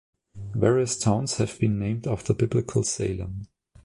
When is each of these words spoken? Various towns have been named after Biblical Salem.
Various 0.55 0.97
towns 0.97 1.37
have 1.37 1.59
been 1.59 1.77
named 1.77 2.07
after 2.07 2.33
Biblical 2.33 2.81
Salem. 2.81 3.45